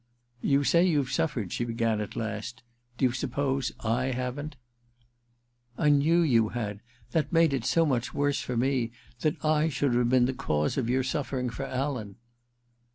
[0.27, 2.63] * You say you've suffered,' she began at last.
[2.79, 4.55] * Do you suppose / haven't?'
[5.41, 6.79] * I knew you had.
[7.11, 10.75] That made it so much worse for me— that I should have been the cause
[10.75, 12.15] of your suflfering for Alan